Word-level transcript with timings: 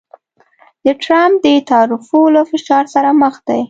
د 0.85 0.87
ټرمپ 1.03 1.35
د 1.45 1.47
تعرفو 1.69 2.21
له 2.35 2.41
فشار 2.51 2.85
سره 2.93 3.09
مخ 3.21 3.35
دی 3.47 3.59